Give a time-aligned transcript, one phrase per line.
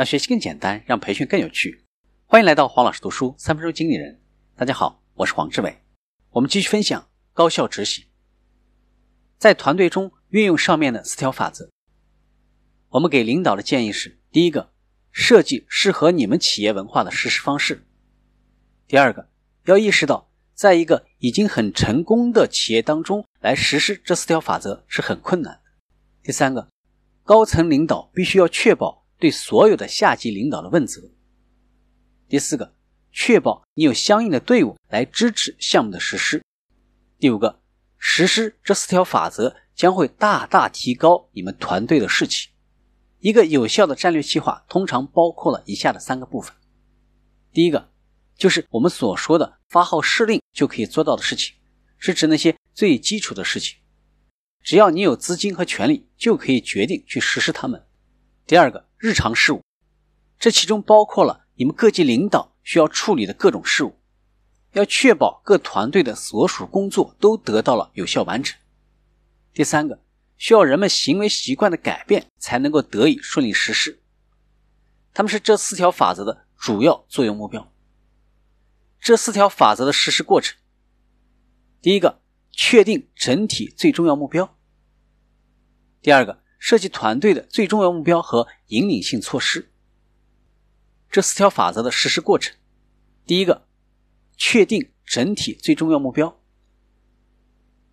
[0.00, 1.84] 让学习更简单，让培训更有趣。
[2.24, 4.18] 欢迎来到黄老师读书三分钟经理人。
[4.56, 5.76] 大家好，我是黄志伟。
[6.30, 8.06] 我们继续分享高效执行，
[9.36, 11.68] 在团队中运用上面的四条法则。
[12.88, 14.72] 我们给领导的建议是：第一个，
[15.12, 17.80] 设计适合你们企业文化的实施方式；
[18.88, 19.28] 第二个，
[19.66, 25.60] 要意识到，在一个已经很成功的企业当中来实施这四条法则是很困难的；
[26.22, 26.70] 第三个，
[27.22, 31.12] 高层领导必须要确保对所有的下级领导的问责；
[32.28, 32.74] 第四个。
[33.12, 36.44] 确保你有相应的队伍来支持项目的实施。
[37.18, 37.60] 第五个，
[37.98, 42.50] 实施这四条法则将会大大提高你们团队的士气。
[43.18, 46.54] 一个有效的战略计划通常包括了以下的三个部分。
[47.52, 47.90] 第一个，
[48.36, 51.56] 就是我们所说的发号施令就可以做到的事情，
[51.98, 53.76] 是指那些最基础的事情，
[54.62, 57.84] 只要你有资金和权力，就可以决定去实施它们。
[58.46, 59.64] 第二个，日常事务，
[60.38, 62.48] 这其中包括了你们各级领导。
[62.62, 63.96] 需要处理的各种事务，
[64.74, 68.60] 要确保各团队的所属工作都得到了有效完成。
[69.54, 69.98] 第三个，
[70.36, 73.98] 需要人们行为习惯的改变才能够得以顺利实施。
[75.14, 77.72] 他们是这四条法则的主要作用目标。
[79.00, 80.56] 这四条法则的实施过程：
[81.80, 82.20] 第一个，
[82.52, 84.54] 确定整体最重要目标；
[86.02, 89.72] 第二个，设计团队的最重要目标和引领性措施。
[91.10, 92.54] 这四条法则的实施过程：
[93.26, 93.66] 第一个，
[94.36, 96.36] 确定整体最重要目标；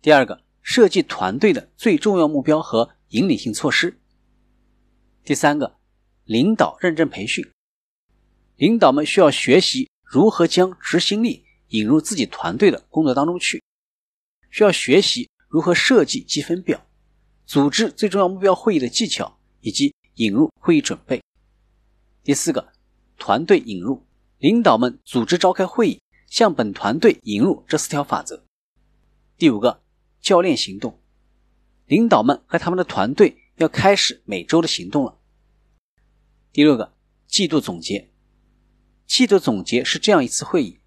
[0.00, 3.94] 第二个，设计团队的最重要目标和引领性措施；
[5.24, 5.78] 第三个，
[6.24, 7.44] 领导认证培训，
[8.56, 13.64] 领导们需要学习如何将执行力引入自己团队的工作当中去，
[14.50, 16.86] 需要学习如何设计积分表、
[17.50, 21.18] 组织最重要目标会议的技巧以及引入会议准备；
[22.22, 22.68] 第四个。
[23.18, 24.06] 团队引入，
[24.38, 28.44] 领导们组织召开会议，向本团队引入这四条法则。
[29.36, 29.82] 第五个，
[30.20, 31.00] 教练行动，
[31.86, 35.18] 领导们和他们的团队要开始每周的行动了。
[36.52, 36.92] 第六个，
[37.26, 38.12] 季度总结，
[39.08, 40.78] 季度总结是这样一次会议，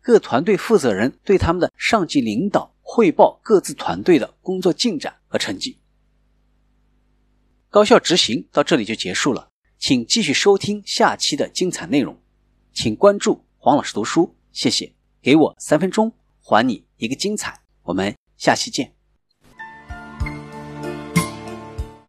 [0.00, 5.80] 各团队负责人对他们的上级领导汇报各自团队的工作进展和成绩。
[7.74, 9.48] 高效执行到这里就结束了。
[9.80, 12.16] 请继续收听下期的精彩内容，
[12.72, 14.94] 请关注黄老师读书，谢谢。
[15.20, 17.60] 给我三分钟，还你一个精彩。
[17.82, 18.94] 我们下期见。